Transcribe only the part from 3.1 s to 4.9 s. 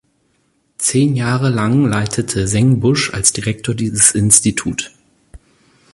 als Direktor dieses Institut.